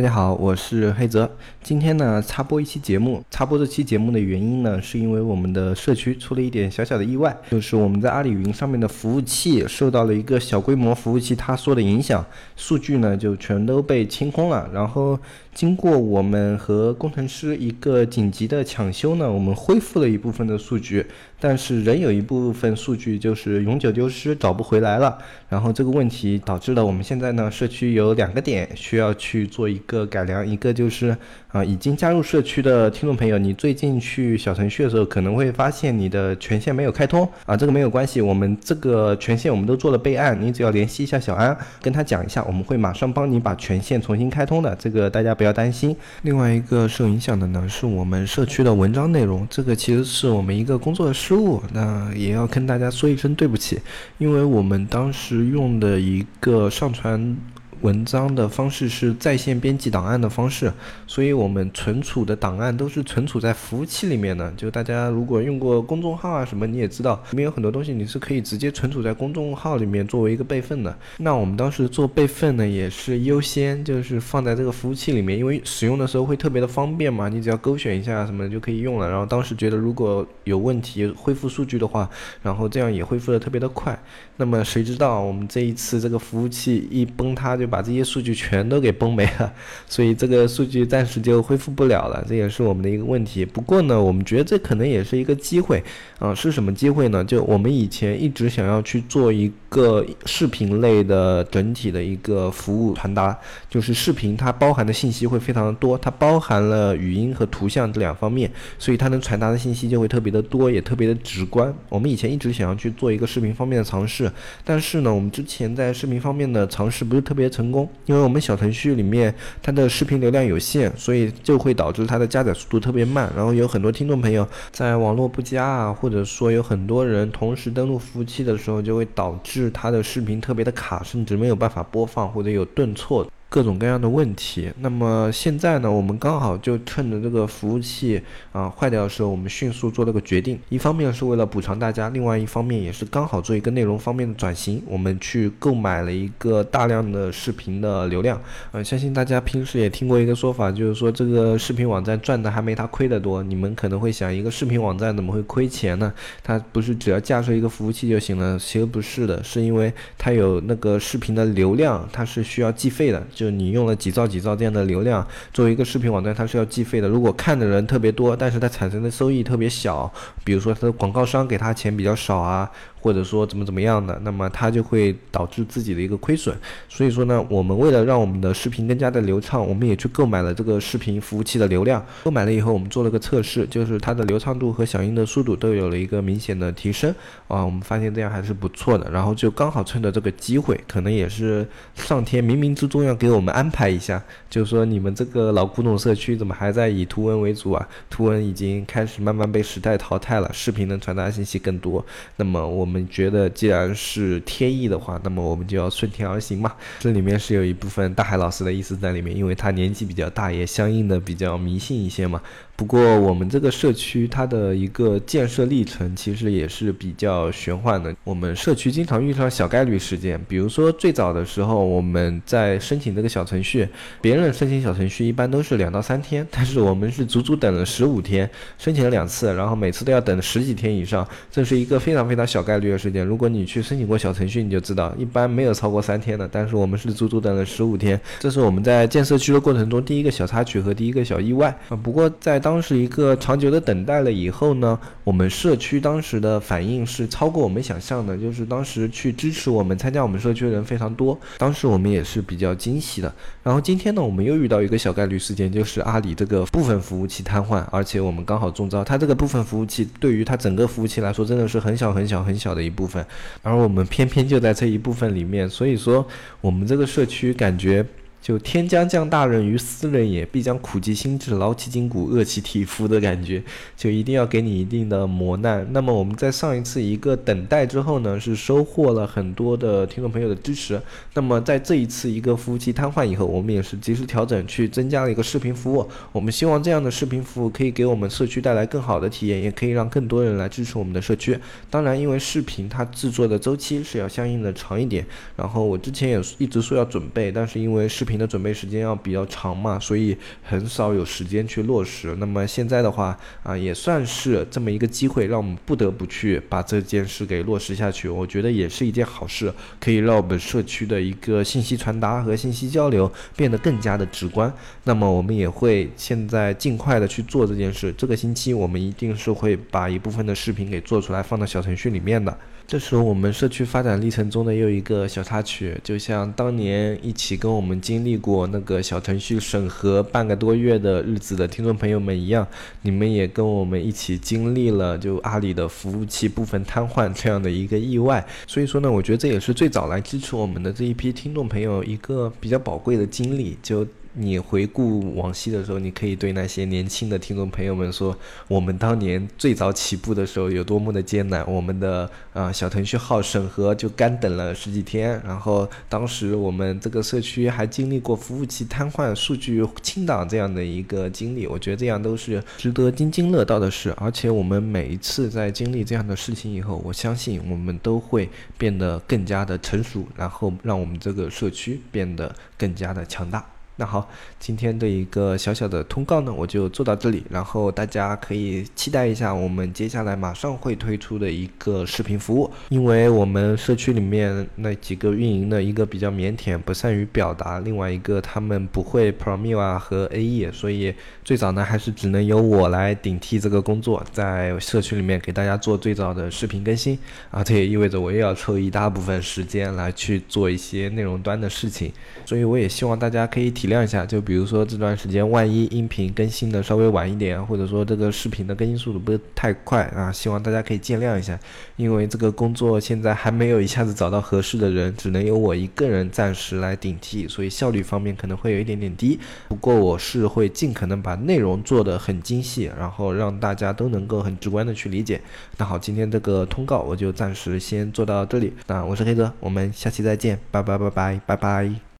[0.00, 1.30] 大家好，我是黑泽。
[1.62, 3.22] 今天呢，插播一期节目。
[3.30, 12.24] 插播这期节目的原因呢，是因为我们的社区出了一点小小的意外，就是我们在阿里云上面的服务器受到了一个小规模服务器塌缩的影响，
[12.56, 14.66] 数据呢就全都被清空了。
[14.72, 15.18] 然后
[15.52, 21.04] 经过我们和工程师一个紧急的抢修呢，我们恢复了一部分的数据，
[21.38, 25.18] 但是仍有一部分数据就是永久丢失，找不回来了。
[25.50, 31.16] 然后这个问题导致了我们现在呢，社区有两个点需要去做一个改良，一个就是
[31.48, 45.96] 啊，已经加入社区的听众朋友，你最近去小程序的时候，可能会发现你的权限没有开通啊，这个没有关系，我们这个权限我们都做了备案，你只要联系一下小安，跟他讲一下，我们会马上帮你把权限重新开通的，这个大家不要担心。
[46.22, 53.80] 另外一个受影响的呢，是我们社区的文章内容，这个其实是我们一个工作的失误，那也要跟大家说一声对不起，
[54.18, 57.36] 因为我们当时用的一个上传。
[57.82, 60.72] 文章的方式是在线编辑档案的方式，
[61.06, 64.52] 所以我们存储的档案都是存储在服务器里面的。
[64.52, 70.94] 就大家如果用过公众号啊什么，你也知道，里面有很多东西你是可以直接存储在公众号里面作为一个备份的。
[71.16, 79.08] 那我们当时做备份呢，也是优先就是放在这个服务器里面，因为使用的时候会特别的方便嘛，你只要勾选一下什么就可以用了。
[79.08, 82.06] 然后当时觉得如果有问题恢复数据的话，
[82.42, 83.98] 然后这样也恢复的特别的快。
[84.36, 87.69] 那么谁知道我们这一次这个服务器一崩塌就。
[87.70, 89.52] 把这些数据全都给崩没了，
[89.88, 93.44] 所以这个数据暂时就恢复不了了，这也是我们的一个问题。
[93.44, 95.82] 不过呢，我们觉得这可能也是一个机会
[96.18, 97.24] 啊，是什么机会呢？
[97.24, 111.72] 就我们以前一直想要去做一个视频类的整体的一个服务传达，就是视频它包含的信息会非常的多，它包含了语音和图像这两方面，所以它能传达的信息就会特别的多，也特别的直观。
[111.88, 114.30] 我们以前一直想要去做一个视频方面的尝试，
[114.64, 123.30] 但是呢，我们之前在视频方面的尝试不是特别成功，因为我们小程序里面它的视频流量有限，所以就会导致它的加载速度特别慢。
[123.36, 133.26] 然后有很多听众朋友在网络不佳啊，或者说有很多人同时登录服务器的时候，就会导致它的视频特别的卡，甚至没有办法播放或者有顿挫。
[133.50, 134.72] 各种各样的问题。
[134.78, 138.22] 那么现在呢，我们刚好就趁着这个服务器
[138.52, 140.56] 啊坏掉的时候，我们迅速做了个决定。
[140.68, 144.80] 一方面是为了补偿大家，另外一方面也是刚好做一个内容方面的转型。
[144.86, 148.40] 我们去购买了一个大量的视频的流量。
[148.70, 153.42] 呃，相信大家平时也听过一个说法，就是说这个视频网站赚的还没他亏的多。
[153.42, 156.12] 你们可能会想，一个视频网站怎么会亏钱呢？
[156.44, 158.56] 它不是只要架设一个服务器就行了？
[158.60, 163.20] 其实不是的，是因为它有那个视频的流量，它是需要计费的。
[163.40, 167.08] 就你用了几兆几兆这样的流量，作为一个视频网站，它是要计费的。
[167.08, 170.12] 如果看的人特别多，但是它产生的收益特别小，
[170.44, 172.70] 比如说它的广告商给他钱比较少啊。
[173.00, 176.54] 或者说怎么怎么样的，那么它就会导致自己的一个亏损。
[176.88, 182.04] 所以说呢，我们为了让我们的视频更加的流畅，我们也去购买了这个视频服务器的流量。
[182.24, 187.10] 购买了以后，我们做了个测试，就是它的流畅度和响应的速度都有了一个明显的提升。
[187.48, 189.10] 啊，我们发现这样还是不错的。
[189.10, 197.88] 然后就刚好趁着这个机会，可能也是上天冥冥之中要给我们安排一下，就是说你们这个老古董社区怎么还在以图文为主啊？
[198.10, 202.04] 图文已经开始慢慢被时代淘汰了，视频能传达信息更多。
[202.36, 202.89] 那么我。
[202.90, 206.72] 我们觉得，既然是天意的话，那么我们就要顺天而行嘛。
[206.98, 212.42] 这里面是有一部分大海老师的意思在里面，因为他年纪比较大，也相应的比较迷信一些嘛。
[212.80, 218.16] 不过我们这个社区它的一个建设历程其实也是比较玄幻的。
[218.24, 223.86] 我们社区经常遇上小概率事件，比如说最早的时候我们在申请这个小程序，
[224.22, 228.48] 别人申请小程序一般都是两到三天，但是我们是足足等了十五天，
[228.78, 233.26] 申请了两次，然后每次都要等十几天以上，这是一个非常非常小概率的事件。
[233.26, 241.94] 如果你去申请过小程序，你就知道一般没有超过三天的，但是我们是足足等了十五天，这是我们在建社区的过程中第一个小插曲和第一个小意外啊。
[241.94, 253.34] 不过在当当时一个长久的等待了以后呢，我们社区当时的反应是超过我们想象的，就是当时去支持我们参加我们社区的人非常多，当时我们也是比较惊喜的。
[253.64, 259.02] 然后今天呢，我们又遇到一个小概率事件，就是阿里这个部分服务器瘫痪，而且我们刚好中招。
[259.02, 263.26] 它这个部分服务器对于它整个服务器来说真的是很小很小很小的一部分，
[263.64, 266.24] 而我们偏偏就在这一部分里面，所以说
[266.60, 268.06] 我们这个社区感觉。
[268.42, 273.62] 就天将降大任于斯人也，必将苦其心志，劳其筋骨，饿其体肤的感觉，
[273.96, 275.86] 就一定要给你一定的磨难。
[275.92, 280.98] 那么我们在上一次一个等待之后呢，是收获了很多的听众朋友的支持。
[281.34, 286.08] 那么在这一次一个服务器瘫痪以后，我们也是及时调整，去增加了一个视频服务。
[286.32, 291.58] 我们希望这样的视频服务可以给我们社区带来更好的体验，也可以让更多人来支持我们的社区。
[291.90, 295.26] 当然，因为视频它制作的周期是要相应的长一点。
[295.56, 298.29] 然后我之前也一直说要准备，但是因为视频。
[298.30, 302.36] 频的准备时间要比较长嘛，所以很少有时间去落实。
[302.36, 308.28] 那么现在的话啊，也算是这么一个机会，让我们不得不去把这件事给落实下去。
[308.28, 314.72] 我觉得也是一件好事，可以让我们社区的一个信息传达和信息交流变得更加的直观。
[315.02, 318.14] 那么我们也会现在尽快的去做这件事。
[318.16, 322.56] 这个星期我们一定是会把一部分的视频给做出来，放到小程序里面的。
[322.90, 332.66] 这是我们社区发展历程中的又一个小插曲，就像当年一起跟我们经历过那个小程序审核半个多月的日子的听众朋友们一样，
[333.02, 338.44] 你们也跟我们一起经历了就阿里的服务器部分瘫痪这样的一个意外。
[338.66, 343.78] 所以说呢，我觉得这也是最早来支持我们的这一批听众朋友一个比较宝贵的经历。
[343.80, 344.04] 就
[344.34, 348.36] 你回顾往昔的时候，你可以对那些年轻的听众朋友们说，
[348.68, 364.14] 我们当年最早起步的时候有多么的艰难，我们的啊小程序号审核就干等了十几天，然后当时我们这个社区还经历过服务器瘫痪、数据清档这样的一个经历，我觉得这样都是值得津津乐道的事。
[364.16, 368.48] 而且我们每一次在经历这样的事情以后，我相信我们都会
[368.78, 373.64] 变得更加的成熟，然后让我们这个社区变得更加的强大。
[374.00, 374.26] 那好，
[374.58, 377.44] 今天的一个小小的通告呢，我就做到这里。
[377.50, 382.70] 然后大家可以期待一下我们接下来马上会推出的一个视频服务。
[382.88, 391.14] 因为我们社区里面那几个运营的一个比较腼腆，不善于表达，另外一个他们不会 Premiere 啊和 AE，所以
[391.44, 397.18] 最早呢还是只能由我来顶替这个工作，在社区里面给大家做最早的视频更新
[397.50, 397.62] 啊。
[397.62, 402.10] 这也意味着我又要抽一大部分时间来去做一些内容端的事情，
[402.46, 403.89] 所以我也希望大家可以体。
[403.90, 411.58] 谅一下，就比如说这段时间，万一音频更新的稍微晚一点，或者说这个视频的更新速度不是太快啊，希望大家可以见谅一下。
[411.96, 419.38] 因为这个工作现在还没有一下子找到合适的人，只能由我一个人暂时来顶替，所以效率方面可能会有一点点低。
[419.68, 425.40] 不过我是会尽可能把内容做得很精细，然后让大家都能够很直观的去理解。
[425.76, 428.72] 那好，今天这个通告我就暂时先做到这里。
[428.86, 432.00] 那我是黑泽，我们下期再见，拜拜拜拜拜拜。